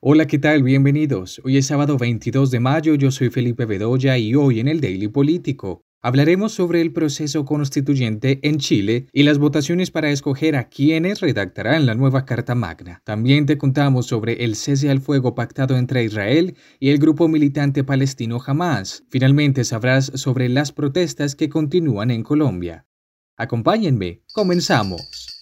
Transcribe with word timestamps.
Hola, 0.00 0.28
¿qué 0.28 0.38
tal? 0.38 0.62
Bienvenidos. 0.62 1.40
Hoy 1.42 1.56
es 1.56 1.66
sábado 1.66 1.98
22 1.98 2.52
de 2.52 2.60
mayo, 2.60 2.94
yo 2.94 3.10
soy 3.10 3.30
Felipe 3.30 3.64
Bedoya 3.64 4.16
y 4.16 4.32
hoy 4.36 4.60
en 4.60 4.68
el 4.68 4.80
Daily 4.80 5.08
Político 5.08 5.82
hablaremos 6.00 6.52
sobre 6.52 6.80
el 6.80 6.92
proceso 6.92 7.44
constituyente 7.44 8.38
en 8.44 8.58
Chile 8.58 9.06
y 9.12 9.24
las 9.24 9.38
votaciones 9.38 9.90
para 9.90 10.12
escoger 10.12 10.54
a 10.54 10.68
quienes 10.68 11.18
redactarán 11.18 11.84
la 11.84 11.96
nueva 11.96 12.26
Carta 12.26 12.54
Magna. 12.54 13.02
También 13.04 13.44
te 13.44 13.58
contamos 13.58 14.06
sobre 14.06 14.44
el 14.44 14.54
cese 14.54 14.88
al 14.88 15.00
fuego 15.00 15.34
pactado 15.34 15.76
entre 15.76 16.04
Israel 16.04 16.54
y 16.78 16.90
el 16.90 16.98
grupo 16.98 17.26
militante 17.26 17.82
palestino 17.82 18.38
Hamas. 18.46 19.02
Finalmente 19.10 19.64
sabrás 19.64 20.12
sobre 20.14 20.48
las 20.48 20.70
protestas 20.70 21.34
que 21.34 21.48
continúan 21.48 22.12
en 22.12 22.22
Colombia. 22.22 22.86
Acompáñenme, 23.36 24.22
comenzamos. 24.32 25.37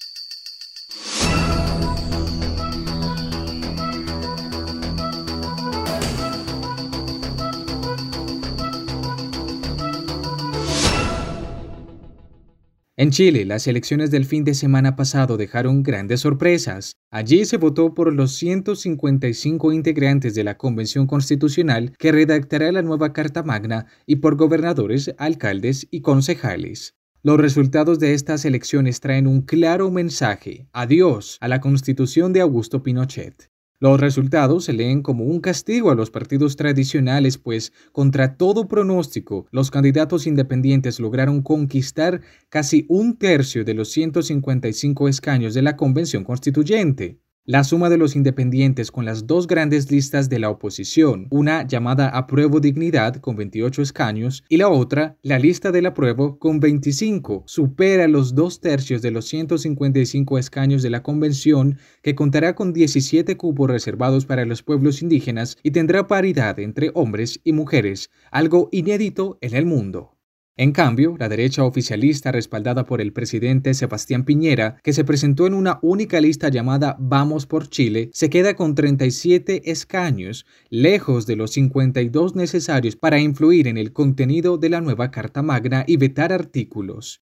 En 12.99 13.11
Chile, 13.11 13.45
las 13.45 13.67
elecciones 13.67 14.11
del 14.11 14.25
fin 14.25 14.43
de 14.43 14.55
semana 14.55 14.97
pasado 14.97 15.37
dejaron 15.37 15.83
grandes 15.83 16.21
sorpresas. 16.21 16.93
Allí 17.11 17.45
se 17.45 17.59
votó 17.59 17.93
por 17.93 18.11
los 18.11 18.33
155 18.37 19.71
integrantes 19.73 20.35
de 20.35 20.45
la 20.45 20.57
Convención 20.57 21.07
Constitucional 21.07 21.93
que 21.99 22.11
redactará 22.11 22.73
la 22.73 22.81
nueva 22.81 23.13
Carta 23.13 23.43
Magna 23.43 23.85
y 24.07 24.17
por 24.17 24.37
gobernadores, 24.37 25.15
alcaldes 25.19 25.87
y 25.91 26.01
concejales. 26.01 26.95
Los 27.23 27.39
resultados 27.39 27.99
de 27.99 28.15
estas 28.15 28.47
elecciones 28.47 29.01
traen 29.01 29.27
un 29.27 29.43
claro 29.43 29.91
mensaje, 29.91 30.67
adiós 30.73 31.37
a 31.43 31.49
la 31.49 31.61
Constitución 31.61 32.33
de 32.33 32.41
Augusto 32.41 32.83
Pinochet. 32.83 33.51
Los 33.79 34.01
resultados 34.01 34.65
se 34.65 34.73
leen 34.73 35.03
como 35.03 35.25
un 35.25 35.41
castigo 35.41 35.91
a 35.91 35.95
los 35.95 36.11
partidos 36.11 36.57
tradicionales, 36.57 37.37
pues 37.37 37.75
contra 37.93 38.39
todo 38.39 38.69
pronóstico, 38.69 39.47
los 39.51 39.71
candidatos 39.71 40.27
independientes 40.27 40.99
lograron 40.99 41.43
conquistar 41.43 42.23
casi 42.49 42.87
un 42.89 43.19
tercio 43.19 43.65
de 43.65 43.75
los 43.75 43.91
155 43.91 45.09
escaños 45.09 45.53
de 45.53 45.61
la 45.61 45.77
Convención 45.77 46.25
Constituyente. 46.25 47.21
La 47.49 47.63
suma 47.63 47.89
de 47.89 47.97
los 47.97 48.17
independientes 48.17 48.91
con 48.91 49.05
las 49.05 49.29
dos 49.29 49.47
grandes 49.47 49.89
listas 49.89 50.29
de 50.29 50.41
la 50.41 50.51
oposición, 50.51 51.29
una 51.31 51.65
llamada 51.65 52.09
Apruebo 52.09 52.59
Dignidad 52.59 53.19
con 53.19 53.37
28 53.37 53.83
escaños 53.83 54.43
y 54.49 54.57
la 54.57 54.69
otra, 54.69 55.17
la 55.23 55.39
lista 55.39 55.71
del 55.71 55.87
apruebo 55.87 56.41
con 56.41 56.59
25, 56.59 57.45
supera 57.47 58.09
los 58.09 58.35
dos 58.35 58.61
tercios 58.61 59.01
de 59.01 59.13
los 59.13 59.27
155 59.27 60.39
escaños 60.39 60.83
de 60.83 60.91
la 60.91 61.05
convención 61.05 61.79
que 62.03 62.17
contará 62.17 62.57
con 62.57 62.73
17 62.73 63.37
cupos 63.37 63.71
reservados 63.71 64.27
para 64.27 64.45
los 64.45 64.65
pueblos 64.65 65.01
indígenas 65.01 65.57
y 65.63 65.71
tendrá 65.71 66.09
paridad 66.09 66.59
entre 66.59 66.91
hombres 66.95 67.39
y 67.45 67.53
mujeres, 67.53 68.11
algo 68.33 68.69
inédito 68.73 69.39
en 69.41 69.55
el 69.55 69.67
mundo. 69.67 70.16
En 70.59 70.73
cambio, 70.73 71.17
la 71.19 71.29
derecha 71.29 71.65
oficialista 71.65 72.33
respaldada 72.33 72.87
por 72.87 73.03
el 73.03 73.13
presidente 73.13 73.75
Sebastián 73.75 74.25
Piñera, 74.25 74.79
que 74.83 74.95
se 74.95 75.05
presentó 75.05 75.47
en 75.47 75.53
una 75.53 75.79
única 75.83 76.19
lista 76.19 76.49
llamada 76.49 76.97
Vamos 76.99 77.45
por 77.45 77.69
Chile, 77.69 78.09
se 78.15 78.31
queda 78.31 78.57
con 78.57 78.75
37 78.75 79.71
escaños, 79.71 80.47
lejos 80.71 81.27
de 81.27 81.37
los 81.37 81.51
52 81.51 82.37
necesarios 82.37 82.97
para 82.97 83.21
influir 83.21 83.69
en 83.69 83.77
el 83.77 83.93
contenido 83.93 84.57
de 84.57 84.71
la 84.71 84.81
nueva 84.81 85.11
Carta 85.11 85.43
Magna 85.43 85.85
y 85.87 85.99
vetar 85.99 86.33
artículos. 86.33 87.21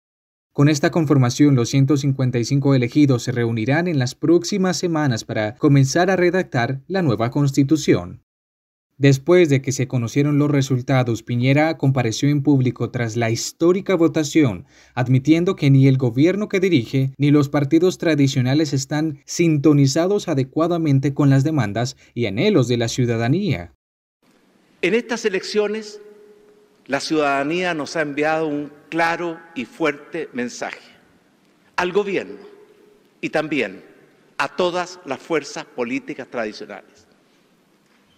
Con 0.51 0.67
esta 0.67 0.91
conformación, 0.91 1.55
los 1.55 1.69
155 1.69 2.75
elegidos 2.75 3.23
se 3.23 3.31
reunirán 3.31 3.87
en 3.87 3.97
las 3.97 4.13
próximas 4.13 4.75
semanas 4.75 5.23
para 5.23 5.55
comenzar 5.55 6.09
a 6.09 6.17
redactar 6.17 6.81
la 6.87 7.01
nueva 7.01 7.31
constitución. 7.31 8.25
Después 9.01 9.49
de 9.49 9.63
que 9.63 9.71
se 9.71 9.87
conocieron 9.87 10.37
los 10.37 10.51
resultados, 10.51 11.23
Piñera 11.23 11.75
compareció 11.79 12.29
en 12.29 12.43
público 12.43 12.91
tras 12.91 13.15
la 13.15 13.31
histórica 13.31 13.95
votación, 13.95 14.67
admitiendo 14.93 15.55
que 15.55 15.71
ni 15.71 15.87
el 15.87 15.97
gobierno 15.97 16.47
que 16.49 16.59
dirige 16.59 17.11
ni 17.17 17.31
los 17.31 17.49
partidos 17.49 17.97
tradicionales 17.97 18.73
están 18.73 19.17
sintonizados 19.25 20.27
adecuadamente 20.27 21.15
con 21.15 21.31
las 21.31 21.43
demandas 21.43 21.97
y 22.13 22.27
anhelos 22.27 22.67
de 22.67 22.77
la 22.77 22.87
ciudadanía. 22.89 23.73
En 24.83 24.93
estas 24.93 25.25
elecciones, 25.25 25.99
la 26.85 26.99
ciudadanía 26.99 27.73
nos 27.73 27.95
ha 27.95 28.01
enviado 28.01 28.45
un 28.45 28.71
claro 28.89 29.39
y 29.55 29.65
fuerte 29.65 30.29
mensaje 30.31 30.91
al 31.75 31.91
gobierno 31.91 32.37
y 33.19 33.29
también 33.29 33.83
a 34.37 34.55
todas 34.55 34.99
las 35.05 35.19
fuerzas 35.19 35.65
políticas 35.65 36.27
tradicionales 36.27 37.00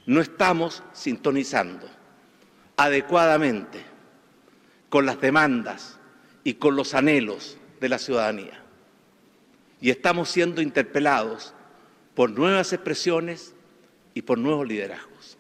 no 0.06 0.22
estamos 0.22 0.84
sintonizando 0.94 1.88
adecuadamente 2.75 3.80
con 4.90 5.06
las 5.06 5.22
demandas 5.22 6.00
y 6.44 6.56
con 6.56 6.75
los 6.75 6.94
anhelos 6.94 7.58
de 7.80 7.90
la 7.90 7.97
ciudadanía. 7.97 8.63
Y 9.80 9.90
estamos 9.90 10.30
siendo 10.30 10.62
interpelados 10.62 11.53
por 12.16 12.31
nuevas 12.31 12.74
expresiones 12.74 13.56
y 14.13 14.22
por 14.24 14.38
nuevos 14.38 14.68
liderazgos. 14.68 15.38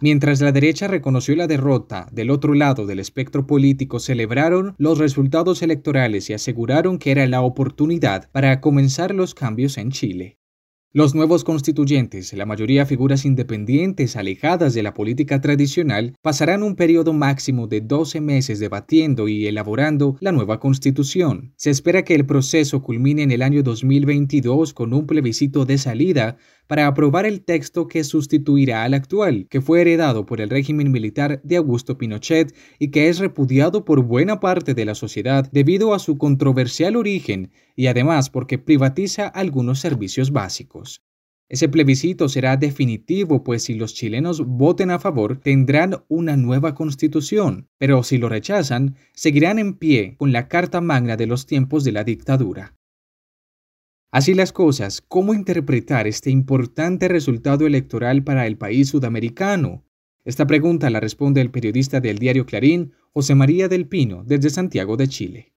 Mientras 0.00 0.40
la 0.40 0.52
derecha 0.52 0.86
reconoció 0.86 1.34
la 1.34 1.48
derrota, 1.48 2.08
del 2.12 2.30
otro 2.30 2.54
lado 2.54 2.86
del 2.86 3.00
espectro 3.00 3.48
político 3.48 3.98
celebraron 3.98 4.76
los 4.78 4.98
resultados 4.98 5.60
electorales 5.62 6.30
y 6.30 6.34
aseguraron 6.34 6.98
que 7.00 7.10
era 7.10 7.26
la 7.26 7.40
oportunidad 7.40 8.30
para 8.30 8.60
comenzar 8.60 9.12
los 9.12 9.34
cambios 9.34 9.76
en 9.76 9.90
Chile. 9.90 10.38
Los 10.94 11.14
nuevos 11.14 11.44
constituyentes, 11.44 12.32
la 12.32 12.46
mayoría 12.46 12.86
figuras 12.86 13.26
independientes 13.26 14.16
alejadas 14.16 14.72
de 14.72 14.82
la 14.82 14.94
política 14.94 15.38
tradicional, 15.38 16.14
pasarán 16.22 16.62
un 16.62 16.76
periodo 16.76 17.12
máximo 17.12 17.66
de 17.66 17.82
12 17.82 18.22
meses 18.22 18.58
debatiendo 18.58 19.28
y 19.28 19.46
elaborando 19.46 20.16
la 20.20 20.32
nueva 20.32 20.60
constitución. 20.60 21.52
Se 21.56 21.68
espera 21.68 22.04
que 22.04 22.14
el 22.14 22.24
proceso 22.24 22.80
culmine 22.80 23.22
en 23.22 23.32
el 23.32 23.42
año 23.42 23.62
2022 23.62 24.72
con 24.72 24.94
un 24.94 25.06
plebiscito 25.06 25.66
de 25.66 25.76
salida 25.76 26.38
para 26.68 26.86
aprobar 26.86 27.26
el 27.26 27.44
texto 27.44 27.86
que 27.86 28.04
sustituirá 28.04 28.84
al 28.84 28.94
actual, 28.94 29.46
que 29.50 29.60
fue 29.60 29.82
heredado 29.82 30.26
por 30.26 30.40
el 30.40 30.48
régimen 30.50 30.90
militar 30.90 31.40
de 31.42 31.56
Augusto 31.56 31.98
Pinochet 31.98 32.54
y 32.78 32.88
que 32.88 33.08
es 33.08 33.18
repudiado 33.18 33.84
por 33.84 34.02
buena 34.02 34.40
parte 34.40 34.74
de 34.74 34.84
la 34.84 34.94
sociedad 34.94 35.50
debido 35.50 35.92
a 35.92 35.98
su 35.98 36.16
controversial 36.18 36.96
origen 36.96 37.50
y 37.74 37.86
además 37.86 38.28
porque 38.28 38.58
privatiza 38.58 39.26
algunos 39.28 39.80
servicios 39.80 40.30
básicos. 40.30 40.87
Ese 41.50 41.68
plebiscito 41.68 42.28
será 42.28 42.58
definitivo, 42.58 43.42
pues 43.42 43.64
si 43.64 43.74
los 43.74 43.94
chilenos 43.94 44.44
voten 44.44 44.90
a 44.90 44.98
favor, 44.98 45.38
tendrán 45.38 46.04
una 46.08 46.36
nueva 46.36 46.74
constitución, 46.74 47.68
pero 47.78 48.02
si 48.02 48.18
lo 48.18 48.28
rechazan, 48.28 48.96
seguirán 49.14 49.58
en 49.58 49.74
pie 49.74 50.14
con 50.18 50.30
la 50.30 50.46
Carta 50.48 50.82
Magna 50.82 51.16
de 51.16 51.26
los 51.26 51.46
tiempos 51.46 51.84
de 51.84 51.92
la 51.92 52.04
dictadura. 52.04 52.74
Así 54.10 54.34
las 54.34 54.52
cosas, 54.52 55.00
¿cómo 55.00 55.32
interpretar 55.32 56.06
este 56.06 56.30
importante 56.30 57.08
resultado 57.08 57.66
electoral 57.66 58.24
para 58.24 58.46
el 58.46 58.58
país 58.58 58.88
sudamericano? 58.88 59.84
Esta 60.24 60.46
pregunta 60.46 60.90
la 60.90 61.00
responde 61.00 61.40
el 61.40 61.50
periodista 61.50 62.00
del 62.00 62.18
diario 62.18 62.44
Clarín, 62.44 62.92
José 63.14 63.34
María 63.34 63.68
del 63.68 63.86
Pino, 63.86 64.22
desde 64.26 64.50
Santiago 64.50 64.98
de 64.98 65.08
Chile. 65.08 65.54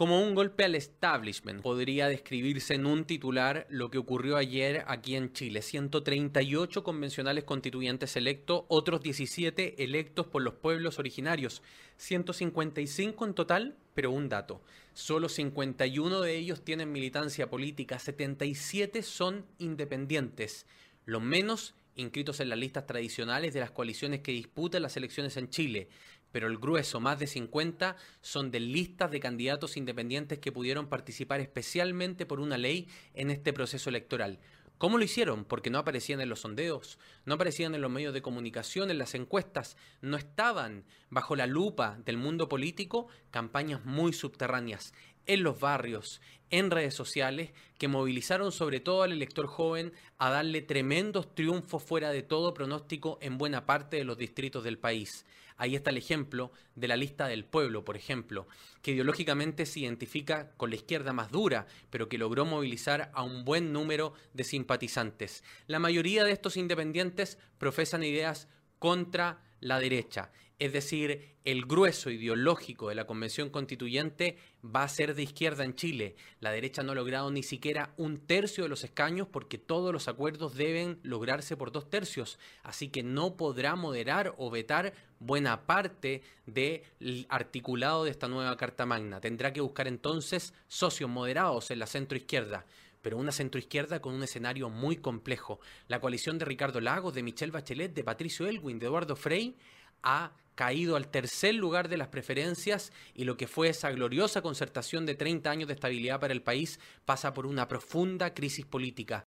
Como 0.00 0.22
un 0.22 0.34
golpe 0.34 0.64
al 0.64 0.76
establishment, 0.76 1.60
podría 1.60 2.08
describirse 2.08 2.72
en 2.72 2.86
un 2.86 3.04
titular 3.04 3.66
lo 3.68 3.90
que 3.90 3.98
ocurrió 3.98 4.38
ayer 4.38 4.82
aquí 4.86 5.14
en 5.14 5.34
Chile. 5.34 5.60
138 5.60 6.82
convencionales 6.82 7.44
constituyentes 7.44 8.16
electos, 8.16 8.64
otros 8.68 9.02
17 9.02 9.84
electos 9.84 10.26
por 10.26 10.40
los 10.40 10.54
pueblos 10.54 10.98
originarios. 10.98 11.60
155 11.98 13.26
en 13.26 13.34
total, 13.34 13.76
pero 13.92 14.10
un 14.10 14.30
dato. 14.30 14.62
Solo 14.94 15.28
51 15.28 16.22
de 16.22 16.34
ellos 16.34 16.64
tienen 16.64 16.92
militancia 16.92 17.50
política, 17.50 17.98
77 17.98 19.02
son 19.02 19.44
independientes. 19.58 20.64
Los 21.04 21.20
menos 21.20 21.74
inscritos 21.94 22.40
en 22.40 22.48
las 22.48 22.58
listas 22.58 22.86
tradicionales 22.86 23.52
de 23.52 23.60
las 23.60 23.70
coaliciones 23.70 24.20
que 24.20 24.32
disputan 24.32 24.80
las 24.80 24.96
elecciones 24.96 25.36
en 25.36 25.50
Chile 25.50 25.90
pero 26.32 26.46
el 26.46 26.58
grueso, 26.58 27.00
más 27.00 27.18
de 27.18 27.26
50, 27.26 27.96
son 28.20 28.50
de 28.50 28.60
listas 28.60 29.10
de 29.10 29.20
candidatos 29.20 29.76
independientes 29.76 30.38
que 30.38 30.52
pudieron 30.52 30.88
participar 30.88 31.40
especialmente 31.40 32.26
por 32.26 32.40
una 32.40 32.58
ley 32.58 32.88
en 33.14 33.30
este 33.30 33.52
proceso 33.52 33.90
electoral. 33.90 34.38
¿Cómo 34.80 34.96
lo 34.96 35.04
hicieron? 35.04 35.44
Porque 35.44 35.68
no 35.68 35.78
aparecían 35.78 36.22
en 36.22 36.30
los 36.30 36.40
sondeos, 36.40 36.98
no 37.26 37.34
aparecían 37.34 37.74
en 37.74 37.82
los 37.82 37.90
medios 37.90 38.14
de 38.14 38.22
comunicación, 38.22 38.90
en 38.90 38.96
las 38.96 39.14
encuestas, 39.14 39.76
no 40.00 40.16
estaban 40.16 40.84
bajo 41.10 41.36
la 41.36 41.46
lupa 41.46 41.98
del 42.06 42.16
mundo 42.16 42.48
político 42.48 43.06
campañas 43.30 43.84
muy 43.84 44.14
subterráneas. 44.14 44.94
En 45.30 45.44
los 45.44 45.60
barrios, 45.60 46.20
en 46.50 46.72
redes 46.72 46.94
sociales, 46.94 47.52
que 47.78 47.86
movilizaron 47.86 48.50
sobre 48.50 48.80
todo 48.80 49.04
al 49.04 49.12
elector 49.12 49.46
joven 49.46 49.92
a 50.18 50.28
darle 50.28 50.60
tremendos 50.60 51.36
triunfos 51.36 51.84
fuera 51.84 52.10
de 52.10 52.24
todo 52.24 52.52
pronóstico 52.52 53.16
en 53.22 53.38
buena 53.38 53.64
parte 53.64 53.96
de 53.96 54.04
los 54.04 54.18
distritos 54.18 54.64
del 54.64 54.76
país. 54.76 55.24
Ahí 55.56 55.76
está 55.76 55.90
el 55.90 55.98
ejemplo 55.98 56.50
de 56.74 56.88
la 56.88 56.96
lista 56.96 57.28
del 57.28 57.44
pueblo, 57.44 57.84
por 57.84 57.96
ejemplo, 57.96 58.48
que 58.82 58.90
ideológicamente 58.90 59.66
se 59.66 59.80
identifica 59.80 60.50
con 60.56 60.70
la 60.70 60.76
izquierda 60.76 61.12
más 61.12 61.30
dura, 61.30 61.68
pero 61.90 62.08
que 62.08 62.18
logró 62.18 62.44
movilizar 62.44 63.12
a 63.14 63.22
un 63.22 63.44
buen 63.44 63.72
número 63.72 64.14
de 64.34 64.42
simpatizantes. 64.42 65.44
La 65.68 65.78
mayoría 65.78 66.24
de 66.24 66.32
estos 66.32 66.56
independientes 66.56 67.38
profesan 67.58 68.02
ideas 68.02 68.48
contra 68.80 69.44
la 69.60 69.78
derecha. 69.78 70.32
Es 70.60 70.74
decir, 70.74 71.36
el 71.46 71.64
grueso 71.64 72.10
ideológico 72.10 72.90
de 72.90 72.94
la 72.94 73.06
Convención 73.06 73.48
Constituyente 73.48 74.36
va 74.62 74.82
a 74.82 74.88
ser 74.88 75.14
de 75.14 75.22
izquierda 75.22 75.64
en 75.64 75.74
Chile. 75.74 76.16
La 76.38 76.52
derecha 76.52 76.82
no 76.82 76.92
ha 76.92 76.94
logrado 76.94 77.30
ni 77.30 77.42
siquiera 77.42 77.94
un 77.96 78.18
tercio 78.18 78.62
de 78.62 78.68
los 78.68 78.84
escaños 78.84 79.26
porque 79.26 79.56
todos 79.56 79.90
los 79.90 80.06
acuerdos 80.06 80.54
deben 80.54 81.00
lograrse 81.02 81.56
por 81.56 81.72
dos 81.72 81.88
tercios. 81.88 82.38
Así 82.62 82.88
que 82.88 83.02
no 83.02 83.38
podrá 83.38 83.74
moderar 83.74 84.34
o 84.36 84.50
vetar 84.50 84.92
buena 85.18 85.64
parte 85.64 86.20
del 86.44 87.26
articulado 87.30 88.04
de 88.04 88.10
esta 88.10 88.28
nueva 88.28 88.54
Carta 88.58 88.84
Magna. 88.84 89.18
Tendrá 89.18 89.54
que 89.54 89.62
buscar 89.62 89.88
entonces 89.88 90.52
socios 90.68 91.08
moderados 91.08 91.70
en 91.70 91.78
la 91.78 91.86
centroizquierda 91.86 92.66
pero 93.02 93.16
una 93.16 93.32
centroizquierda 93.32 94.02
con 94.02 94.14
un 94.14 94.24
escenario 94.24 94.68
muy 94.68 94.96
complejo. 94.96 95.58
La 95.88 96.02
coalición 96.02 96.36
de 96.36 96.44
Ricardo 96.44 96.82
Lagos, 96.82 97.14
de 97.14 97.22
Michelle 97.22 97.50
Bachelet, 97.50 97.94
de 97.94 98.04
Patricio 98.04 98.46
Elwin, 98.46 98.78
de 98.78 98.84
Eduardo 98.84 99.16
Frey, 99.16 99.56
ha 100.02 100.32
caído 100.60 100.96
al 100.96 101.08
tercer 101.08 101.54
lugar 101.54 101.88
de 101.88 101.96
las 101.96 102.08
preferencias 102.08 102.92
y 103.14 103.24
lo 103.24 103.38
que 103.38 103.46
fue 103.46 103.70
esa 103.70 103.90
gloriosa 103.92 104.42
concertación 104.42 105.06
de 105.06 105.14
30 105.14 105.50
años 105.50 105.68
de 105.68 105.72
estabilidad 105.72 106.20
para 106.20 106.34
el 106.34 106.42
país 106.42 106.78
pasa 107.06 107.32
por 107.32 107.46
una 107.46 107.66
profunda 107.66 108.34
crisis 108.34 108.66
política. 108.66 109.24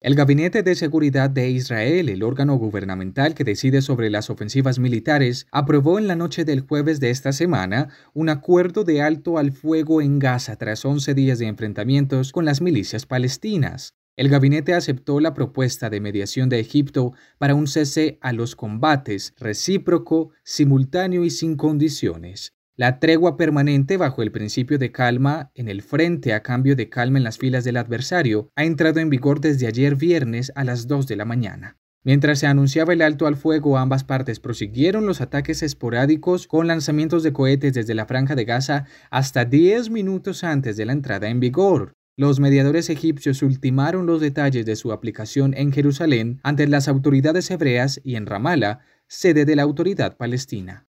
El 0.00 0.14
Gabinete 0.14 0.62
de 0.62 0.76
Seguridad 0.76 1.28
de 1.28 1.50
Israel, 1.50 2.08
el 2.08 2.22
órgano 2.22 2.54
gubernamental 2.54 3.34
que 3.34 3.42
decide 3.42 3.82
sobre 3.82 4.08
las 4.08 4.30
ofensivas 4.30 4.78
militares, 4.78 5.48
aprobó 5.50 5.98
en 5.98 6.06
la 6.06 6.14
noche 6.14 6.44
del 6.44 6.60
jueves 6.60 7.00
de 7.00 7.10
esta 7.10 7.32
semana 7.32 7.88
un 8.12 8.28
acuerdo 8.28 8.84
de 8.84 9.02
alto 9.02 9.38
al 9.38 9.50
fuego 9.50 10.00
en 10.00 10.20
Gaza 10.20 10.54
tras 10.54 10.84
11 10.84 11.14
días 11.14 11.40
de 11.40 11.48
enfrentamientos 11.48 12.30
con 12.30 12.44
las 12.44 12.60
milicias 12.60 13.06
palestinas. 13.06 13.94
El 14.16 14.28
gabinete 14.28 14.74
aceptó 14.74 15.18
la 15.18 15.34
propuesta 15.34 15.90
de 15.90 16.00
mediación 16.00 16.48
de 16.48 16.60
Egipto 16.60 17.14
para 17.36 17.56
un 17.56 17.66
cese 17.66 18.18
a 18.20 18.32
los 18.32 18.54
combates 18.54 19.34
recíproco, 19.38 20.30
simultáneo 20.44 21.24
y 21.24 21.30
sin 21.30 21.56
condiciones. 21.56 22.54
La 22.76 23.00
tregua 23.00 23.36
permanente 23.36 23.96
bajo 23.96 24.22
el 24.22 24.30
principio 24.30 24.78
de 24.78 24.92
calma 24.92 25.50
en 25.54 25.68
el 25.68 25.82
frente 25.82 26.32
a 26.32 26.44
cambio 26.44 26.76
de 26.76 26.88
calma 26.88 27.18
en 27.18 27.24
las 27.24 27.38
filas 27.38 27.64
del 27.64 27.76
adversario 27.76 28.50
ha 28.54 28.64
entrado 28.64 29.00
en 29.00 29.10
vigor 29.10 29.40
desde 29.40 29.66
ayer 29.66 29.96
viernes 29.96 30.52
a 30.54 30.62
las 30.62 30.86
2 30.86 31.08
de 31.08 31.16
la 31.16 31.24
mañana. 31.24 31.76
Mientras 32.04 32.38
se 32.38 32.46
anunciaba 32.46 32.92
el 32.92 33.02
alto 33.02 33.26
al 33.26 33.36
fuego, 33.36 33.78
ambas 33.78 34.04
partes 34.04 34.38
prosiguieron 34.38 35.06
los 35.06 35.22
ataques 35.22 35.62
esporádicos 35.62 36.46
con 36.46 36.68
lanzamientos 36.68 37.24
de 37.24 37.32
cohetes 37.32 37.74
desde 37.74 37.94
la 37.94 38.06
franja 38.06 38.36
de 38.36 38.44
Gaza 38.44 38.84
hasta 39.10 39.44
10 39.44 39.90
minutos 39.90 40.44
antes 40.44 40.76
de 40.76 40.84
la 40.84 40.92
entrada 40.92 41.28
en 41.28 41.40
vigor. 41.40 41.94
Los 42.16 42.38
mediadores 42.38 42.90
egipcios 42.90 43.42
ultimaron 43.42 44.06
los 44.06 44.20
detalles 44.20 44.64
de 44.64 44.76
su 44.76 44.92
aplicación 44.92 45.52
en 45.56 45.72
Jerusalén 45.72 46.38
ante 46.44 46.68
las 46.68 46.86
autoridades 46.86 47.50
hebreas 47.50 48.00
y 48.04 48.14
en 48.14 48.26
Ramallah, 48.26 48.78
sede 49.08 49.44
de 49.44 49.56
la 49.56 49.64
autoridad 49.64 50.16
palestina. 50.16 50.86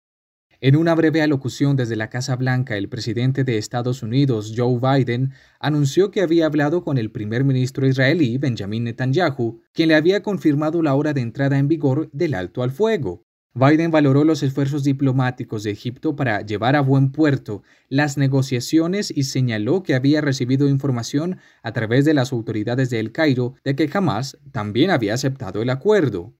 En 0.61 0.77
una 0.77 0.95
breve 0.95 1.21
alocución 1.21 1.75
desde 1.75 1.97
la 1.97 2.09
Casa 2.09 2.37
Blanca, 2.37 2.77
el 2.77 2.87
presidente 2.87 3.43
de 3.43 3.57
Estados 3.57 4.01
Unidos, 4.01 4.53
Joe 4.55 4.79
Biden, 4.79 5.33
anunció 5.59 6.09
que 6.09 6.21
había 6.21 6.45
hablado 6.45 6.85
con 6.85 6.97
el 6.97 7.11
primer 7.11 7.43
ministro 7.43 7.85
israelí, 7.85 8.37
Benjamin 8.37 8.85
Netanyahu, 8.85 9.61
quien 9.73 9.89
le 9.89 9.95
había 9.95 10.23
confirmado 10.23 10.81
la 10.81 10.95
hora 10.95 11.11
de 11.13 11.19
entrada 11.19 11.57
en 11.59 11.67
vigor 11.67 12.09
del 12.13 12.33
alto 12.33 12.63
al 12.63 12.71
fuego. 12.71 13.25
Biden 13.55 13.89
valoró 13.89 14.23
los 14.23 14.43
esfuerzos 14.43 14.83
diplomáticos 14.83 15.63
de 15.63 15.71
Egipto 15.71 16.15
para 16.15 16.41
llevar 16.41 16.75
a 16.75 16.81
buen 16.81 17.11
puerto 17.11 17.63
las 17.89 18.15
negociaciones 18.15 19.11
y 19.15 19.23
señaló 19.23 19.81
que 19.81 19.95
había 19.95 20.21
recibido 20.21 20.69
información 20.69 21.39
a 21.63 21.73
través 21.73 22.05
de 22.05 22.13
las 22.13 22.31
autoridades 22.31 22.91
de 22.91 22.99
El 22.99 23.11
Cairo 23.11 23.55
de 23.63 23.75
que 23.75 23.89
Hamas 23.91 24.37
también 24.51 24.91
había 24.91 25.15
aceptado 25.15 25.63
el 25.63 25.71
acuerdo. 25.71 26.38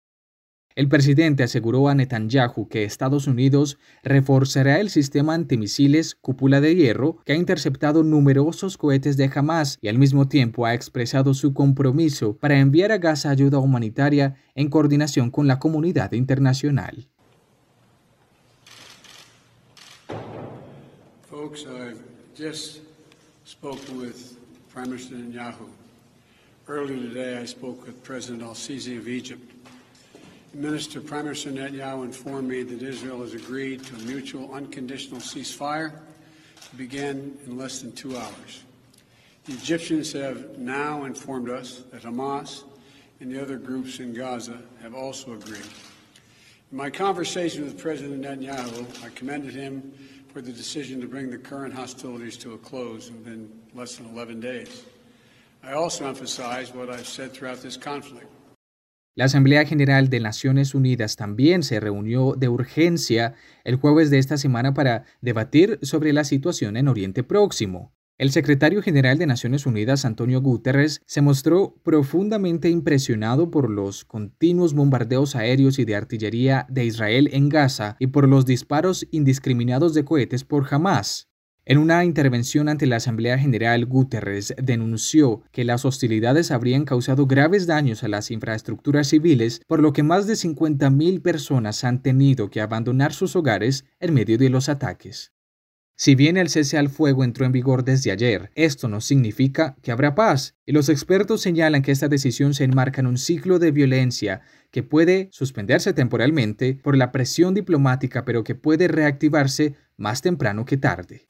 El 0.76 0.88
presidente 0.88 1.44
aseguró 1.44 1.90
a 1.90 1.96
Netanyahu 1.96 2.70
que 2.70 2.84
Estados 2.84 3.28
Unidos 3.28 3.78
reforzará 4.04 4.80
el 4.80 4.90
sistema 4.90 5.34
antimisiles 5.34 6.16
Cúpula 6.16 6.62
de 6.62 6.76
Hierro 6.76 7.18
que 7.26 7.34
ha 7.34 7.36
interceptado 7.36 8.04
numerosos 8.04 8.78
cohetes 8.78 9.18
de 9.18 9.30
Hamas 9.34 9.78
y 9.82 9.88
al 9.88 9.98
mismo 9.98 10.28
tiempo 10.28 10.66
ha 10.66 10.74
expresado 10.74 11.34
su 11.34 11.54
compromiso 11.54 12.38
para 12.38 12.60
enviar 12.60 12.92
a 12.92 12.98
Gaza 12.98 13.30
ayuda 13.30 13.60
humanitaria 13.60 14.36
en 14.56 14.70
coordinación 14.70 15.32
con 15.32 15.48
la 15.48 15.60
comunidad 15.60 16.14
internacional. 16.14 17.08
Netanyahu. 25.08 25.68
Al-Sisi. 26.68 29.00
Minister 30.54 31.00
Prime 31.00 31.26
Minister 31.26 31.52
Netanyahu 31.52 32.04
informed 32.04 32.50
me 32.50 32.64
that 32.64 32.82
Israel 32.82 33.22
has 33.22 33.36
agreed 33.36 33.84
to 33.86 33.96
a 33.96 34.00
mutual 34.00 34.52
unconditional 34.52 35.20
ceasefire 35.20 35.92
to 35.92 36.76
begin 36.76 37.38
in 37.46 37.56
less 37.56 37.82
than 37.82 37.92
two 37.92 38.18
hours. 38.18 38.64
The 39.46 39.54
Egyptians 39.54 40.12
have 40.14 40.58
now 40.58 41.04
informed 41.04 41.50
us 41.50 41.84
that 41.92 42.02
Hamas 42.02 42.64
and 43.20 43.32
the 43.32 43.40
other 43.40 43.58
groups 43.58 44.00
in 44.00 44.12
Gaza 44.12 44.58
have 44.82 44.96
also 44.96 45.34
agreed. 45.34 45.68
In 46.72 46.78
my 46.78 46.90
conversation 46.90 47.64
with 47.64 47.78
President 47.78 48.24
Netanyahu, 48.24 49.06
I 49.06 49.10
commended 49.10 49.54
him 49.54 49.94
for 50.34 50.42
the 50.42 50.52
decision 50.52 51.00
to 51.02 51.08
bring 51.08 51.30
the 51.30 51.38
current 51.38 51.76
hostilities 51.76 52.38
to 52.38 52.54
a 52.54 52.58
close 52.58 53.12
within 53.12 53.52
less 53.76 53.98
than 53.98 54.08
11 54.08 54.40
days. 54.40 54.84
I 55.64 55.74
also 55.74 56.08
emphasized 56.08 56.74
what 56.74 56.90
I've 56.90 57.08
said 57.08 57.34
throughout 57.34 57.62
this 57.62 57.78
conflict 57.78 58.32
La 59.16 59.26
Asamblea 59.26 59.66
General 59.66 60.10
de 60.10 60.20
Naciones 60.20 60.76
Unidas 60.76 61.16
también 61.16 61.64
se 61.64 61.80
reunió 61.80 62.36
de 62.38 62.48
urgencia 62.48 63.34
el 63.64 63.76
jueves 63.76 64.10
de 64.10 64.20
esta 64.20 64.38
semana 64.38 64.74
para 64.74 65.04
debatir 65.22 65.80
sobre 65.82 66.14
la 66.14 66.24
situación 66.24 66.78
en 66.78 66.88
Oriente 66.88 67.24
Próximo. 67.24 67.94
El 68.20 68.32
secretario 68.32 68.82
general 68.82 69.18
de 69.18 69.26
Naciones 69.28 69.66
Unidas, 69.66 70.04
Antonio 70.04 70.42
Guterres, 70.42 71.02
se 71.06 71.22
mostró 71.22 71.76
profundamente 71.84 72.70
impresionado 72.70 73.50
por 73.50 73.70
los 73.70 74.04
continuos 74.04 74.74
bombardeos 74.74 75.38
aéreos 75.38 75.80
y 75.80 75.86
de 75.86 75.96
artillería 75.96 76.68
de 76.70 76.84
Israel 76.84 77.30
en 77.32 77.48
Gaza 77.48 77.96
y 77.98 78.08
por 78.08 78.28
los 78.28 78.46
disparos 78.46 79.08
indiscriminados 79.12 79.94
de 79.94 80.04
cohetes 80.04 80.44
por 80.44 80.68
Hamas. 80.70 81.29
En 81.70 81.78
una 81.78 82.04
intervención 82.04 82.68
ante 82.68 82.88
la 82.88 82.96
Asamblea 82.96 83.38
General, 83.38 83.86
Guterres 83.86 84.56
denunció 84.58 85.44
que 85.52 85.64
las 85.64 85.86
hostilidades 85.86 86.50
habrían 86.50 86.84
causado 86.84 87.28
graves 87.28 87.68
daños 87.68 88.04
a 88.04 88.08
las 88.08 88.32
infraestructuras 88.32 89.10
civiles, 89.10 89.62
por 89.68 89.80
lo 89.80 89.94
que 89.94 90.02
más 90.02 90.26
de 90.26 90.34
50.000 90.34 91.22
personas 91.22 91.84
han 91.84 92.02
tenido 92.02 92.50
que 92.50 92.62
abandonar 92.62 93.14
sus 93.14 93.36
hogares 93.36 93.86
en 94.00 94.16
medio 94.16 94.40
de 94.40 94.50
los 94.50 94.68
ataques. 94.68 95.32
Si 95.96 96.16
bien 96.16 96.38
el 96.38 96.50
cese 96.50 96.80
al 96.80 96.90
fuego 96.90 97.24
entró 97.24 97.46
en 97.46 97.52
vigor 97.52 97.84
desde 97.84 98.10
ayer, 98.10 98.50
esto 98.56 98.88
no 98.88 99.00
significa 99.00 99.76
que 99.84 99.92
habrá 99.92 100.16
paz, 100.16 100.56
y 100.66 100.72
los 100.72 100.90
expertos 100.90 101.42
señalan 101.42 101.84
que 101.84 101.92
esta 101.92 102.08
decisión 102.08 102.56
se 102.56 102.64
enmarca 102.64 103.02
en 103.02 103.06
un 103.06 103.20
ciclo 103.20 103.60
de 103.60 103.70
violencia 103.70 104.42
que 104.72 104.82
puede 104.82 105.30
suspenderse 105.32 105.94
temporalmente 105.94 106.80
por 106.82 106.98
la 106.98 107.12
presión 107.12 107.54
diplomática, 107.54 108.26
pero 108.26 108.44
que 108.44 108.56
puede 108.56 108.88
reactivarse 108.88 109.76
más 109.98 110.24
temprano 110.24 110.66
que 110.66 110.78
tarde. 110.78 111.28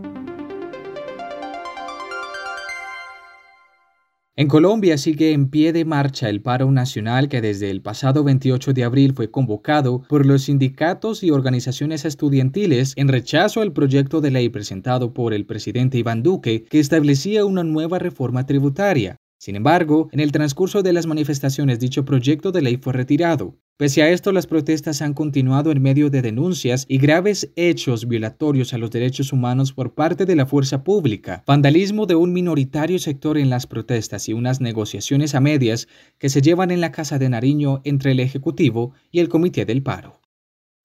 En 4.39 4.47
Colombia 4.47 4.97
sigue 4.97 5.33
en 5.33 5.49
pie 5.49 5.73
de 5.73 5.83
marcha 5.83 6.29
el 6.29 6.41
paro 6.41 6.71
nacional 6.71 7.27
que 7.27 7.41
desde 7.41 7.69
el 7.69 7.81
pasado 7.81 8.23
28 8.23 8.71
de 8.71 8.85
abril 8.85 9.11
fue 9.13 9.29
convocado 9.29 10.03
por 10.07 10.25
los 10.25 10.43
sindicatos 10.43 11.23
y 11.23 11.31
organizaciones 11.31 12.05
estudiantiles 12.05 12.93
en 12.95 13.09
rechazo 13.09 13.59
al 13.59 13.73
proyecto 13.73 14.21
de 14.21 14.31
ley 14.31 14.47
presentado 14.47 15.13
por 15.13 15.33
el 15.33 15.45
presidente 15.45 15.97
Iván 15.97 16.23
Duque 16.23 16.63
que 16.63 16.79
establecía 16.79 17.43
una 17.43 17.65
nueva 17.65 17.99
reforma 17.99 18.45
tributaria. 18.45 19.17
Sin 19.37 19.57
embargo, 19.57 20.07
en 20.13 20.21
el 20.21 20.31
transcurso 20.31 20.83
de 20.83 20.93
las 20.93 21.05
manifestaciones 21.05 21.81
dicho 21.81 22.05
proyecto 22.05 22.53
de 22.53 22.61
ley 22.61 22.77
fue 22.77 22.93
retirado. 22.93 23.57
Pese 23.79 24.03
a 24.03 24.09
esto, 24.09 24.33
las 24.33 24.45
protestas 24.45 25.01
han 25.01 25.13
continuado 25.13 25.71
en 25.71 25.81
medio 25.81 26.09
de 26.09 26.21
denuncias 26.21 26.83
y 26.89 26.97
graves 26.97 27.49
hechos 27.55 28.09
violatorios 28.09 28.73
a 28.73 28.77
los 28.77 28.91
derechos 28.91 29.31
humanos 29.31 29.71
por 29.71 29.93
parte 29.93 30.25
de 30.25 30.35
la 30.35 30.45
fuerza 30.45 30.83
pública, 30.83 31.45
vandalismo 31.47 32.05
de 32.05 32.15
un 32.15 32.33
minoritario 32.33 32.99
sector 32.99 33.37
en 33.37 33.49
las 33.49 33.67
protestas 33.67 34.27
y 34.27 34.33
unas 34.33 34.59
negociaciones 34.59 35.33
a 35.33 35.39
medias 35.39 35.87
que 36.17 36.27
se 36.27 36.41
llevan 36.41 36.71
en 36.71 36.81
la 36.81 36.91
Casa 36.91 37.19
de 37.19 37.29
Nariño 37.29 37.79
entre 37.85 38.11
el 38.11 38.19
Ejecutivo 38.19 38.91
y 39.11 39.19
el 39.19 39.29
Comité 39.29 39.63
del 39.63 39.81
Paro. 39.81 40.19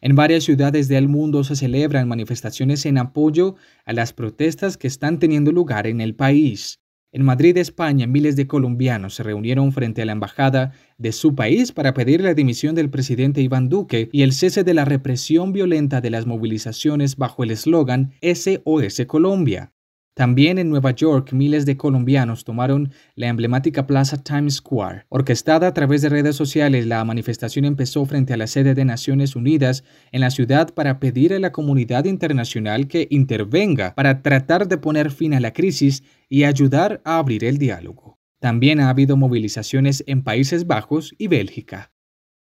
En 0.01 0.15
varias 0.15 0.45
ciudades 0.45 0.87
del 0.87 1.09
mundo 1.09 1.43
se 1.43 1.57
celebran 1.57 2.07
manifestaciones 2.07 2.87
en 2.87 2.99
apoyo 2.99 3.57
a 3.85 3.93
las 3.93 4.13
protestas 4.13 4.77
que 4.77 4.87
están 4.87 5.19
teniendo 5.19 5.51
lugar 5.51 5.89
en 5.89 6.01
el 6.01 6.15
país. 6.15 6.79
En 7.15 7.23
Madrid, 7.23 7.57
España, 7.59 8.09
miles 8.09 8.35
de 8.35 8.49
colombianos 8.49 9.15
se 9.15 9.23
reunieron 9.23 9.71
frente 9.71 10.03
a 10.03 10.05
la 10.05 10.11
embajada 10.11 10.73
de 10.99 11.13
su 11.13 11.37
país 11.37 11.71
para 11.71 11.95
pedir 11.95 12.21
la 12.21 12.35
dimisión 12.35 12.75
del 12.75 12.91
presidente 12.91 13.41
Iván 13.41 13.69
Duque 13.69 14.09
y 14.11 14.23
el 14.23 14.33
cese 14.33 14.65
de 14.65 14.75
la 14.75 14.85
represión 14.85 15.53
violenta 15.53 16.01
de 16.01 16.11
las 16.11 16.27
movilizaciones 16.27 17.15
bajo 17.15 17.45
el 17.45 17.53
eslogan 17.53 18.15
SOS 18.21 19.07
Colombia. 19.07 19.74
También 20.15 20.59
en 20.59 20.71
Nueva 20.71 20.93
York, 20.93 21.33
miles 21.33 21.67
de 21.67 21.77
colombianos 21.77 22.45
tomaron 22.45 22.93
la 23.17 23.27
emblemática 23.27 23.85
plaza 23.89 24.23
Times 24.23 24.55
Square. 24.55 25.07
Orquestada 25.09 25.67
a 25.67 25.75
través 25.75 26.03
de 26.03 26.09
redes 26.09 26.37
sociales, 26.37 26.87
la 26.87 27.05
manifestación 27.05 27.65
empezó 27.65 28.07
frente 28.07 28.33
a 28.33 28.37
la 28.37 28.47
sede 28.47 28.75
de 28.75 28.85
Naciones 28.85 29.35
Unidas 29.35 29.83
en 30.13 30.21
la 30.21 30.31
ciudad 30.31 30.73
para 30.73 31.01
pedir 31.01 31.35
a 31.35 31.41
la 31.41 31.51
comunidad 31.51 32.05
internacional 32.05 32.87
que 32.87 33.09
intervenga 33.11 33.93
para 33.97 34.23
tratar 34.23 34.69
de 34.69 34.79
poner 34.79 35.11
fin 35.11 35.35
a 35.35 35.41
la 35.41 35.53
crisis 35.53 36.05
y 36.29 36.45
ayudar 36.45 37.01
a 37.05 37.19
abrir 37.19 37.45
el 37.45 37.59
diálogo. 37.59 38.21
También 38.39 38.79
ha 38.79 38.91
habido 38.91 39.17
movilizaciones 39.17 40.05
en 40.07 40.23
Países 40.23 40.69
Bajos 40.69 41.13
y 41.19 41.27
Bélgica. 41.27 41.94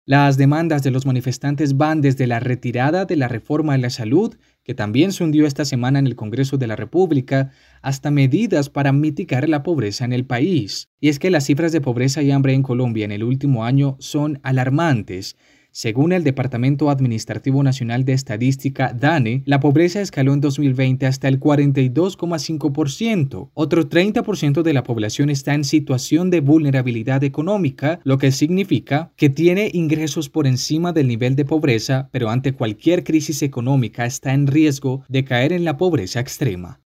Las 0.05 0.35
demandas 0.35 0.83
de 0.83 0.91
los 0.91 1.05
manifestantes 1.05 1.77
van 1.77 2.01
desde 2.01 2.27
la 2.27 2.41
retirada 2.41 3.05
de 3.05 3.15
la 3.15 3.29
reforma 3.29 3.75
a 3.75 3.77
la 3.77 3.89
salud, 3.89 4.35
que 4.61 4.73
también 4.73 5.13
se 5.13 5.23
hundió 5.23 5.47
esta 5.47 5.63
semana 5.63 5.97
en 5.97 6.07
el 6.07 6.17
Congreso 6.17 6.57
de 6.57 6.67
la 6.67 6.75
República, 6.75 7.51
hasta 7.81 8.11
medidas 8.11 8.69
para 8.69 8.91
mitigar 8.91 9.47
la 9.47 9.63
pobreza 9.63 10.03
en 10.03 10.11
el 10.11 10.25
país. 10.25 10.89
Y 10.99 11.07
es 11.07 11.19
que 11.19 11.29
las 11.29 11.45
cifras 11.45 11.71
de 11.71 11.79
pobreza 11.79 12.21
y 12.21 12.31
hambre 12.31 12.53
en 12.53 12.63
Colombia 12.63 13.05
en 13.05 13.13
el 13.13 13.23
último 13.23 13.63
año 13.63 13.95
son 13.99 14.41
alarmantes 14.43 15.37
según 15.73 16.13
el 16.13 16.23
Departamento 16.23 16.89
Administrativo 16.91 17.63
Nacional 17.63 18.05
de 18.05 18.13
Estadística, 18.13 18.93
DANE, 18.93 19.41
la 19.45 19.59
pobreza 19.59 20.01
escaló 20.01 20.33
en 20.33 20.39
2020 20.39 21.07
hasta 21.07 21.27
el 21.27 21.39
42,5%. 21.39 23.49
Otro 23.55 23.89
30% 23.89 24.61
de 24.61 24.73
la 24.73 24.83
población 24.83 25.31
está 25.31 25.55
en 25.55 25.63
situación 25.63 26.29
de 26.29 26.41
vulnerabilidad 26.41 27.23
económica, 27.23 27.99
lo 28.03 28.19
que 28.19 28.31
significa 28.31 29.11
que 29.15 29.31
tiene 29.31 29.71
ingresos 29.73 30.29
por 30.29 30.45
encima 30.45 30.93
del 30.93 31.07
nivel 31.07 31.35
de 31.35 31.45
pobreza, 31.45 32.07
pero 32.11 32.29
ante 32.29 32.53
cualquier 32.53 33.03
crisis 33.03 33.41
económica 33.41 34.05
está 34.05 34.35
en 34.35 34.45
riesgo 34.45 35.03
de 35.09 35.25
caer 35.25 35.53
en 35.53 35.65
la 35.65 35.77
pobreza 35.77 36.19
extrema. 36.19 36.81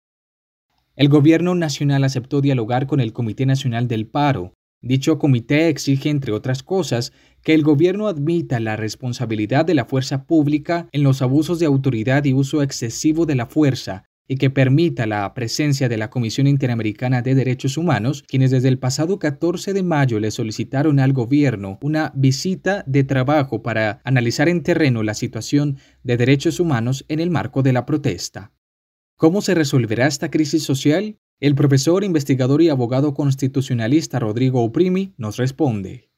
El 0.95 1.09
gobierno 1.09 1.55
nacional 1.55 2.05
aceptó 2.05 2.43
dialogar 2.43 2.87
con 2.87 3.01
el 3.01 3.15
Comité 3.15 3.47
Nacional 3.47 3.89
del 3.89 4.07
Paro, 4.07 4.53
Dicho 4.87 5.19
comité 5.19 5.71
exige, 5.71 6.11
entre 6.11 6.33
otras 6.33 6.63
cosas, 6.63 7.15
que 7.43 7.55
el 7.55 7.63
gobierno 7.63 8.07
admita 8.07 8.61
la 8.61 8.77
responsabilidad 8.77 9.65
de 9.65 9.73
la 9.73 9.87
fuerza 9.87 10.25
pública 10.27 10.89
en 10.93 11.03
los 11.03 11.23
abusos 11.23 11.59
de 11.59 11.65
autoridad 11.65 12.23
y 12.27 12.35
uso 12.35 12.61
excesivo 12.61 13.25
de 13.25 13.35
la 13.35 13.47
fuerza 13.47 14.05
y 14.29 14.37
que 14.37 14.51
permita 14.51 15.07
la 15.07 15.33
presencia 15.33 15.89
de 15.89 15.97
la 15.97 16.11
Comisión 16.11 16.47
Interamericana 16.47 17.23
de 17.23 17.35
Derechos 17.35 17.79
Humanos, 17.79 18.25
quienes 18.29 18.51
desde 18.51 18.69
el 18.69 18.79
pasado 18.79 19.19
14 19.19 19.73
de 19.73 19.83
mayo 19.83 20.21
le 20.21 20.31
solicitaron 20.31 21.01
al 21.01 21.15
gobierno 21.15 21.79
una 21.81 22.13
visita 22.15 22.85
de 22.87 23.05
trabajo 23.05 23.63
para 23.63 24.03
analizar 24.05 24.51
en 24.51 24.63
terreno 24.63 25.03
la 25.03 25.15
situación 25.15 25.79
de 26.03 26.19
derechos 26.19 26.61
humanos 26.61 27.07
en 27.09 27.21
el 27.21 27.31
marco 27.31 27.63
de 27.63 27.73
la 27.73 27.87
protesta. 27.87 28.53
¿Cómo 29.17 29.41
se 29.41 29.55
resolverá 29.55 30.07
esta 30.07 30.31
crisis 30.31 30.63
social? 30.63 31.17
El 31.45 31.55
profesor, 31.55 32.05
investigador 32.05 32.63
y 32.63 32.71
abogado 32.71 33.13
constitucionalista 33.13 34.19
Rodrigo 34.19 34.65
Oprimi 34.65 35.13
nos 35.19 35.37
responde. 35.37 36.09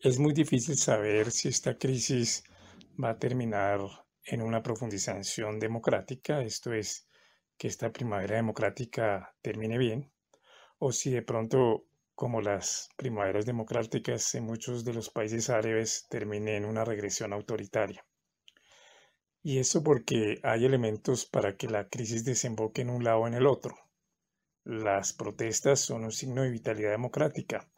Es 0.00 0.18
muy 0.18 0.32
difícil 0.32 0.76
saber 0.76 1.30
si 1.30 1.46
esta 1.46 1.78
crisis 1.78 2.42
va 3.00 3.10
a 3.10 3.18
terminar 3.20 3.78
en 4.24 4.42
una 4.42 4.64
profundización 4.64 5.60
democrática, 5.60 6.42
esto 6.42 6.72
es, 6.72 7.06
que 7.56 7.68
esta 7.68 7.92
primavera 7.92 8.34
democrática 8.34 9.32
termine 9.40 9.78
bien, 9.78 10.10
o 10.78 10.90
si 10.90 11.12
de 11.12 11.22
pronto, 11.22 11.86
como 12.16 12.40
las 12.40 12.88
primaveras 12.96 13.46
democráticas 13.46 14.34
en 14.34 14.42
muchos 14.42 14.84
de 14.84 14.92
los 14.92 15.08
países 15.08 15.50
árabes, 15.50 16.08
termine 16.10 16.56
en 16.56 16.64
una 16.64 16.84
regresión 16.84 17.32
autoritaria. 17.32 18.04
Y 19.40 19.58
eso 19.58 19.84
porque 19.84 20.40
hay 20.42 20.64
elementos 20.64 21.26
para 21.26 21.56
que 21.56 21.68
la 21.68 21.88
crisis 21.88 22.24
desemboque 22.24 22.82
en 22.82 22.90
un 22.90 23.04
lado 23.04 23.20
o 23.20 23.28
en 23.28 23.34
el 23.34 23.46
otro. 23.46 23.83
Las 24.66 25.12
protestas 25.12 25.80
son 25.80 26.04
un 26.04 26.10
signo 26.10 26.40
de 26.40 26.50
vitalidad 26.50 26.92
democrática. 26.92 27.68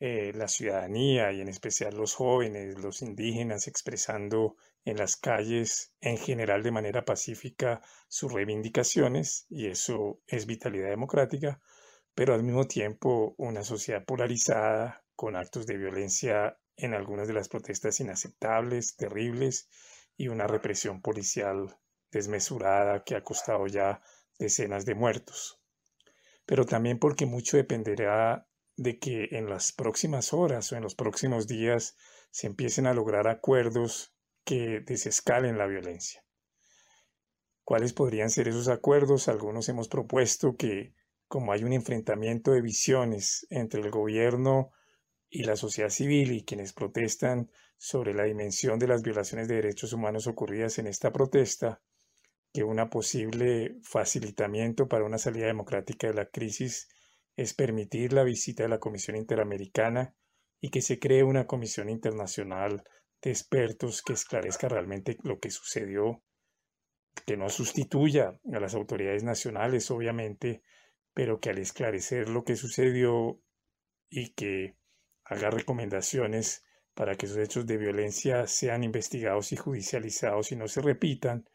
Eh, 0.00 0.32
la 0.34 0.48
ciudadanía 0.48 1.30
y 1.30 1.40
en 1.40 1.48
especial 1.48 1.96
los 1.96 2.14
jóvenes, 2.14 2.76
los 2.80 3.02
indígenas, 3.02 3.68
expresando 3.68 4.56
en 4.84 4.96
las 4.96 5.16
calles 5.16 5.94
en 6.00 6.18
general 6.18 6.64
de 6.64 6.72
manera 6.72 7.04
pacífica 7.04 7.80
sus 8.08 8.32
reivindicaciones, 8.32 9.46
y 9.48 9.68
eso 9.68 10.20
es 10.26 10.46
vitalidad 10.46 10.88
democrática, 10.88 11.60
pero 12.16 12.34
al 12.34 12.42
mismo 12.42 12.66
tiempo 12.66 13.36
una 13.38 13.62
sociedad 13.62 14.04
polarizada 14.04 15.04
con 15.14 15.36
actos 15.36 15.66
de 15.66 15.76
violencia 15.76 16.58
en 16.76 16.94
algunas 16.94 17.28
de 17.28 17.34
las 17.34 17.48
protestas 17.48 18.00
inaceptables, 18.00 18.96
terribles, 18.96 19.68
y 20.16 20.26
una 20.26 20.48
represión 20.48 21.00
policial 21.00 21.78
desmesurada 22.10 23.04
que 23.04 23.14
ha 23.14 23.22
costado 23.22 23.68
ya 23.68 24.02
decenas 24.36 24.84
de 24.84 24.96
muertos. 24.96 25.61
Pero 26.46 26.64
también 26.66 26.98
porque 26.98 27.26
mucho 27.26 27.56
dependerá 27.56 28.48
de 28.76 28.98
que 28.98 29.28
en 29.32 29.48
las 29.48 29.72
próximas 29.72 30.32
horas 30.32 30.72
o 30.72 30.76
en 30.76 30.82
los 30.82 30.94
próximos 30.94 31.46
días 31.46 31.96
se 32.30 32.46
empiecen 32.46 32.86
a 32.86 32.94
lograr 32.94 33.28
acuerdos 33.28 34.14
que 34.44 34.80
desescalen 34.80 35.58
la 35.58 35.66
violencia. 35.66 36.24
¿Cuáles 37.64 37.92
podrían 37.92 38.30
ser 38.30 38.48
esos 38.48 38.68
acuerdos? 38.68 39.28
Algunos 39.28 39.68
hemos 39.68 39.88
propuesto 39.88 40.56
que, 40.56 40.94
como 41.28 41.52
hay 41.52 41.62
un 41.62 41.72
enfrentamiento 41.72 42.50
de 42.50 42.60
visiones 42.60 43.46
entre 43.50 43.80
el 43.80 43.90
gobierno 43.90 44.72
y 45.30 45.44
la 45.44 45.56
sociedad 45.56 45.90
civil 45.90 46.32
y 46.32 46.44
quienes 46.44 46.72
protestan 46.72 47.50
sobre 47.78 48.14
la 48.14 48.24
dimensión 48.24 48.78
de 48.78 48.88
las 48.88 49.02
violaciones 49.02 49.48
de 49.48 49.56
derechos 49.56 49.92
humanos 49.92 50.26
ocurridas 50.26 50.78
en 50.78 50.86
esta 50.86 51.12
protesta, 51.12 51.80
que 52.52 52.64
una 52.64 52.90
posible 52.90 53.76
facilitamiento 53.82 54.88
para 54.88 55.04
una 55.04 55.18
salida 55.18 55.46
democrática 55.46 56.06
de 56.08 56.14
la 56.14 56.26
crisis 56.26 56.88
es 57.36 57.54
permitir 57.54 58.12
la 58.12 58.24
visita 58.24 58.62
de 58.62 58.68
la 58.68 58.78
Comisión 58.78 59.16
Interamericana 59.16 60.14
y 60.60 60.70
que 60.70 60.82
se 60.82 60.98
cree 60.98 61.24
una 61.24 61.46
comisión 61.46 61.88
internacional 61.88 62.84
de 63.22 63.30
expertos 63.30 64.02
que 64.02 64.12
esclarezca 64.12 64.68
realmente 64.68 65.16
lo 65.22 65.38
que 65.38 65.50
sucedió, 65.50 66.22
que 67.26 67.36
no 67.36 67.48
sustituya 67.48 68.38
a 68.52 68.60
las 68.60 68.74
autoridades 68.74 69.24
nacionales, 69.24 69.90
obviamente, 69.90 70.62
pero 71.14 71.40
que 71.40 71.50
al 71.50 71.58
esclarecer 71.58 72.28
lo 72.28 72.44
que 72.44 72.56
sucedió 72.56 73.40
y 74.10 74.34
que 74.34 74.76
haga 75.24 75.50
recomendaciones 75.50 76.64
para 76.94 77.14
que 77.14 77.26
esos 77.26 77.38
hechos 77.38 77.66
de 77.66 77.78
violencia 77.78 78.46
sean 78.46 78.84
investigados 78.84 79.52
y 79.52 79.56
judicializados 79.56 80.52
y 80.52 80.56
no 80.56 80.68
se 80.68 80.82
repitan, 80.82 81.48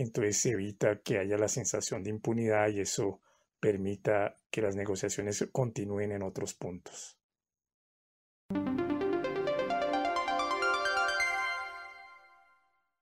entonces 0.00 0.44
evita 0.46 1.00
que 1.02 1.18
haya 1.18 1.36
la 1.36 1.48
sensación 1.48 2.02
de 2.02 2.10
impunidad 2.10 2.68
y 2.70 2.80
eso 2.80 3.20
permita 3.60 4.36
que 4.50 4.62
las 4.62 4.74
negociaciones 4.74 5.46
continúen 5.52 6.12
en 6.12 6.22
otros 6.22 6.54
puntos. 6.54 7.18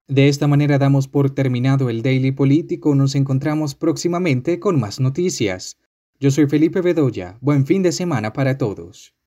De 0.09 0.29
esta 0.29 0.49
manera 0.49 0.79
damos 0.79 1.07
por 1.07 1.35
terminado 1.35 1.91
el 1.91 2.03
Daily 2.03 2.33
Político. 2.33 2.95
Nos 2.95 3.15
encontramos 3.15 3.75
próximamente 3.75 4.59
con 4.59 4.81
más 4.81 5.01
noticias. 5.01 5.79
Yo 6.19 6.31
soy 6.31 6.47
Felipe 6.47 6.81
Bedoya. 6.81 7.39
Buen 7.41 7.67
fin 7.67 7.83
de 7.83 7.93
semana 7.93 8.33
para 8.33 8.59
todos. 8.59 9.18